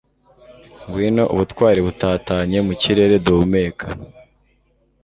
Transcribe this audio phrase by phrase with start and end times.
[0.85, 3.87] Ngwino ubutwari butatanye mu kirere duhumeka